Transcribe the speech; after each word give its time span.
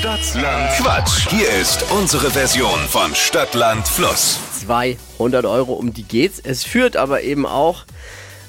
Stadtland 0.00 0.70
Quatsch. 0.78 1.28
Hier 1.28 1.50
ist 1.60 1.84
unsere 1.92 2.30
Version 2.30 2.78
von 2.88 3.14
Stadtland 3.14 3.86
Fluss. 3.86 4.38
200 4.64 5.44
Euro, 5.44 5.74
um 5.74 5.92
die 5.92 6.04
geht's. 6.04 6.40
Es 6.42 6.64
führt 6.64 6.96
aber 6.96 7.22
eben 7.22 7.44
auch 7.44 7.84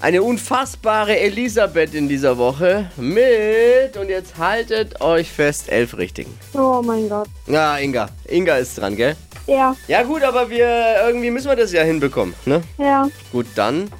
eine 0.00 0.22
unfassbare 0.22 1.18
Elisabeth 1.18 1.92
in 1.92 2.08
dieser 2.08 2.38
Woche 2.38 2.88
mit, 2.96 3.96
und 3.96 4.10
jetzt 4.10 4.38
haltet 4.38 5.00
euch 5.00 5.28
fest, 5.32 5.72
elf 5.72 5.96
Richtigen. 5.96 6.38
Oh 6.54 6.82
mein 6.84 7.08
Gott. 7.08 7.26
Ja, 7.48 7.78
Inga. 7.78 8.10
Inga 8.28 8.58
ist 8.58 8.78
dran, 8.78 8.94
gell? 8.94 9.16
Ja, 9.48 9.74
Ja 9.88 10.04
gut, 10.04 10.22
aber 10.22 10.50
wir 10.50 10.68
irgendwie 11.04 11.32
müssen 11.32 11.48
wir 11.48 11.56
das 11.56 11.72
ja 11.72 11.82
hinbekommen, 11.82 12.32
ne? 12.44 12.62
ja. 12.78 13.08
Gut, 13.32 13.46
dann 13.56 13.90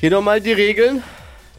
hier 0.00 0.10
nochmal 0.10 0.40
die 0.40 0.52
Regeln. 0.52 1.04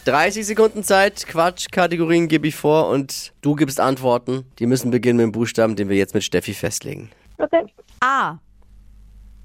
30 0.05 0.45
Sekunden 0.45 0.83
Zeit, 0.83 1.25
Quatsch, 1.25 1.67
Kategorien 1.71 2.27
gebe 2.27 2.47
ich 2.47 2.55
vor 2.55 2.89
und 2.89 3.33
du 3.41 3.55
gibst 3.55 3.79
Antworten. 3.79 4.45
Die 4.59 4.67
müssen 4.67 4.91
beginnen 4.91 5.17
mit 5.17 5.23
dem 5.23 5.31
Buchstaben, 5.31 5.75
den 5.75 5.89
wir 5.89 5.97
jetzt 5.97 6.13
mit 6.13 6.23
Steffi 6.23 6.53
festlegen. 6.53 7.09
Okay. 7.39 7.65
A. 8.01 8.37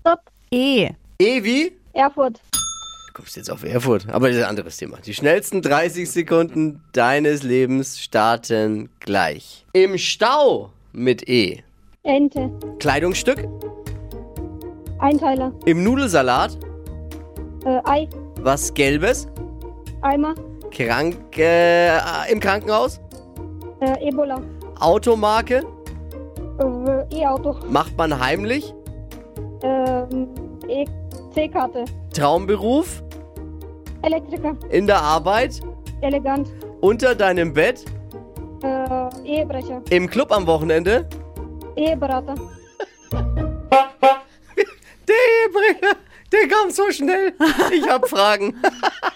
Stopp. 0.01 0.21
E. 0.51 0.91
E 1.19 1.43
wie? 1.43 1.73
Erfurt. 1.95 2.43
Du 2.53 3.13
kommst 3.15 3.37
jetzt 3.37 3.51
auf 3.51 3.65
Erfurt, 3.65 4.07
aber 4.11 4.29
das 4.29 4.37
ist 4.37 4.43
ein 4.43 4.51
anderes 4.51 4.77
Thema. 4.77 4.99
Die 4.99 5.15
schnellsten 5.15 5.63
30 5.63 6.11
Sekunden 6.11 6.83
deines 6.93 7.43
Lebens 7.43 7.99
starten 7.99 8.91
gleich. 9.01 9.65
Im 9.73 9.97
Stau 9.97 10.73
mit 10.93 11.27
E. 11.27 11.63
Ente. 12.03 12.51
Kleidungsstück. 12.79 13.49
Einteiler. 14.99 15.55
Im 15.65 15.83
Nudelsalat. 15.83 16.59
Äh, 17.65 17.81
Ei. 17.85 18.09
Was 18.37 18.75
Gelbes. 18.75 19.27
Eimer. 20.03 20.35
Krank, 20.71 21.37
äh, 21.37 21.99
Im 22.31 22.41
Krankenhaus. 22.41 23.01
Äh, 23.81 24.09
Ebola. 24.09 24.41
Automarke. 24.79 25.65
Äh, 26.59 27.19
E-Auto. 27.21 27.57
Macht 27.69 27.97
man 27.97 28.19
heimlich. 28.19 28.75
Ähm, 29.63 30.29
E-C-Karte. 30.69 31.85
Traumberuf. 32.15 33.03
Elektriker. 34.03 34.57
In 34.71 34.87
der 34.87 35.01
Arbeit. 35.01 35.61
Elegant. 36.01 36.49
Unter 36.81 37.15
deinem 37.15 37.53
Bett. 37.53 37.85
Äh, 38.63 39.09
Ehebrecher. 39.25 39.83
Im 39.91 40.09
Club 40.09 40.33
am 40.33 40.47
Wochenende. 40.47 41.09
Eheberater. 41.77 42.35
Der 45.09 45.17
Ehebringer, 45.17 45.97
der 46.31 46.49
kam 46.49 46.71
so 46.71 46.91
schnell. 46.93 47.33
Ich 47.73 47.89
hab 47.89 48.09
Fragen. 48.09 48.55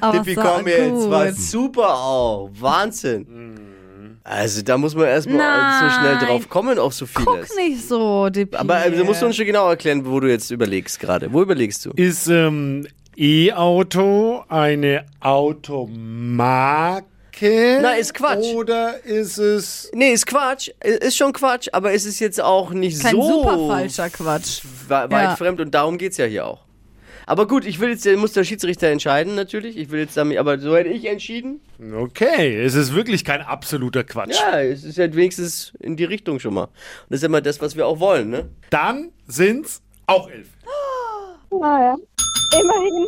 Aber 0.00 0.18
Tippi, 0.18 0.34
so 0.34 0.40
komm 0.40 0.66
jetzt. 0.66 1.10
War 1.10 1.32
super 1.32 1.94
auch. 1.94 2.50
Wahnsinn. 2.58 3.56
Also 4.22 4.62
da 4.62 4.76
muss 4.76 4.94
man 4.94 5.06
erstmal 5.06 5.80
so 5.90 5.98
schnell 5.98 6.18
drauf 6.18 6.48
kommen 6.48 6.78
auf 6.78 6.92
so 6.94 7.06
Guck 7.12 7.34
vieles. 7.34 7.56
nicht 7.56 7.88
so, 7.88 8.28
Dippi. 8.28 8.56
Aber 8.56 8.76
also, 8.76 9.04
musst 9.04 9.22
du 9.22 9.26
uns 9.26 9.36
schon 9.36 9.46
genau 9.46 9.68
erklären, 9.70 10.04
wo 10.06 10.20
du 10.20 10.28
jetzt 10.28 10.50
überlegst 10.50 11.00
gerade. 11.00 11.32
Wo 11.32 11.42
überlegst 11.42 11.86
du? 11.86 11.90
Ist 11.96 12.28
ähm, 12.28 12.86
E-Auto 13.16 14.44
eine 14.48 15.06
Automarke? 15.20 17.06
Na, 17.80 17.92
ist 17.94 18.12
Quatsch. 18.14 18.52
Oder 18.54 19.02
ist 19.04 19.38
es. 19.38 19.90
Nee, 19.94 20.12
ist 20.12 20.26
Quatsch. 20.26 20.68
Ist 20.84 21.16
schon 21.16 21.32
Quatsch, 21.32 21.68
aber 21.72 21.92
es 21.94 22.04
ist 22.04 22.20
jetzt 22.20 22.40
auch 22.40 22.70
nicht 22.70 23.00
Kein 23.02 23.12
so 23.16 23.22
super 23.22 23.66
falscher 23.68 24.10
Quatsch. 24.10 24.60
weit 24.88 25.10
Ja. 25.10 25.36
fremd 25.36 25.60
und 25.60 25.74
darum 25.74 25.96
geht's 25.96 26.18
ja 26.18 26.26
hier 26.26 26.46
auch. 26.46 26.60
Aber 27.30 27.46
gut, 27.46 27.64
ich 27.64 27.78
will 27.78 27.90
jetzt, 27.90 28.04
muss 28.16 28.32
der 28.32 28.42
Schiedsrichter 28.42 28.88
entscheiden 28.88 29.36
natürlich. 29.36 29.76
Ich 29.76 29.92
will 29.92 30.00
jetzt 30.00 30.16
damit, 30.16 30.36
aber 30.38 30.58
so 30.58 30.76
hätte 30.76 30.88
ich 30.88 31.04
entschieden. 31.04 31.60
Okay, 31.96 32.60
es 32.60 32.74
ist 32.74 32.92
wirklich 32.92 33.24
kein 33.24 33.40
absoluter 33.40 34.02
Quatsch. 34.02 34.34
Ja, 34.36 34.60
es 34.60 34.82
ist 34.82 34.98
ja 34.98 35.14
wenigstens 35.14 35.72
in 35.78 35.96
die 35.96 36.02
Richtung 36.02 36.40
schon 36.40 36.54
mal. 36.54 36.64
Und 36.64 36.72
das 37.08 37.18
ist 37.18 37.24
immer 37.24 37.40
das, 37.40 37.60
was 37.60 37.76
wir 37.76 37.86
auch 37.86 38.00
wollen, 38.00 38.30
ne? 38.30 38.48
Dann 38.70 39.12
sind's 39.28 39.80
auch 40.06 40.28
elf. 40.28 40.48
Naja. 41.52 41.94
Immerhin. 42.60 43.06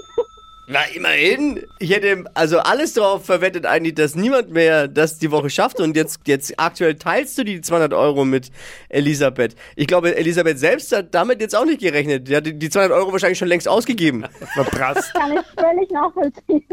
Na, 0.69 0.79
immerhin. 0.95 1.65
Ich 1.81 1.91
hätte 1.91 2.25
also 2.35 2.61
alles 2.61 2.95
darauf 2.95 3.25
verwettet 3.27 3.67
eigentlich, 3.67 3.95
dass 3.95 4.15
niemand 4.15 4.53
mehr 4.53 4.87
das 4.87 5.19
die 5.19 5.33
Woche 5.33 5.51
schafft. 5.51 5.81
Und 5.81 5.97
jetzt, 5.97 6.21
jetzt 6.27 6.55
aktuell 6.57 6.95
teilst 6.95 7.37
du 7.37 7.45
die 7.45 7.61
200 7.61 7.93
Euro 7.93 8.25
mit 8.25 8.51
Elisabeth. 8.89 9.57
Ich 9.75 9.89
glaube, 9.89 10.15
Elisabeth 10.15 10.61
selbst 10.61 10.97
hat 10.97 11.15
damit 11.15 11.41
jetzt 11.41 11.57
auch 11.57 11.65
nicht 11.65 11.81
gerechnet. 11.81 12.29
Die 12.29 12.37
hat 12.37 12.47
die 12.47 12.71
200 12.71 12.97
Euro 12.97 13.11
wahrscheinlich 13.11 13.39
schon 13.39 13.49
längst 13.49 13.69
ausgegeben. 13.69 14.25
Verprasst. 14.55 15.13
Kann 15.15 15.33
ich 15.33 15.47
völlig 15.61 15.91
nachvollziehen. 15.91 16.65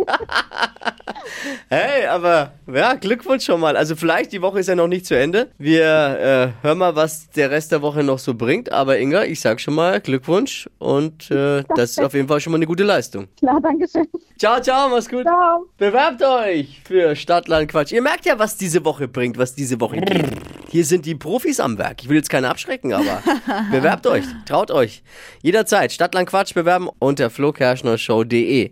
Hey, 1.69 2.05
aber 2.07 2.53
ja, 2.71 2.95
Glückwunsch 2.95 3.45
schon 3.45 3.59
mal. 3.59 3.77
Also 3.77 3.95
vielleicht, 3.95 4.31
die 4.31 4.41
Woche 4.41 4.59
ist 4.59 4.67
ja 4.67 4.75
noch 4.75 4.87
nicht 4.87 5.05
zu 5.05 5.15
Ende. 5.15 5.51
Wir 5.57 6.53
äh, 6.63 6.65
hören 6.65 6.77
mal, 6.77 6.95
was 6.95 7.29
der 7.31 7.51
Rest 7.51 7.71
der 7.71 7.81
Woche 7.81 8.03
noch 8.03 8.19
so 8.19 8.33
bringt. 8.33 8.71
Aber 8.71 8.97
Inga, 8.97 9.25
ich 9.25 9.39
sag 9.41 9.61
schon 9.61 9.75
mal 9.75 10.01
Glückwunsch. 10.01 10.69
Und 10.79 11.29
äh, 11.29 11.63
das 11.75 11.91
ist 11.91 12.01
auf 12.01 12.13
jeden 12.13 12.27
Fall 12.27 12.39
schon 12.39 12.51
mal 12.51 12.57
eine 12.57 12.65
gute 12.65 12.83
Leistung. 12.83 13.27
Klar, 13.37 13.59
danke 13.61 13.78
schön. 13.87 14.07
Ciao, 14.37 14.61
ciao, 14.61 14.89
mach's 14.89 15.09
gut. 15.09 15.23
Ciao. 15.23 15.67
Bewerbt 15.77 16.21
euch 16.21 16.81
für 16.83 17.15
Stadtland 17.15 17.69
Quatsch. 17.71 17.91
Ihr 17.91 18.01
merkt 18.01 18.25
ja, 18.25 18.37
was 18.39 18.57
diese 18.57 18.83
Woche 18.85 19.07
bringt, 19.07 19.37
was 19.37 19.55
diese 19.55 19.79
Woche 19.79 20.01
geht. 20.01 20.25
Hier 20.69 20.85
sind 20.85 21.05
die 21.05 21.15
Profis 21.15 21.59
am 21.59 21.77
Werk. 21.77 22.01
Ich 22.03 22.09
will 22.09 22.17
jetzt 22.17 22.29
keine 22.29 22.49
abschrecken, 22.49 22.93
aber 22.93 23.23
bewerbt 23.71 24.05
euch, 24.05 24.25
traut 24.45 24.71
euch. 24.71 25.01
Jederzeit 25.41 25.91
Stadtland 25.91 26.29
Quatsch 26.29 26.53
bewerben 26.53 26.89
unter 26.99 27.29
flokerschnershow.de. 27.29 28.67